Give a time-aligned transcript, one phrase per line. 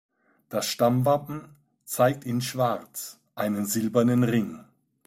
[0.49, 1.55] Das Stammwappen
[1.85, 4.65] zeigt in Schwarz einen silbernen Ring.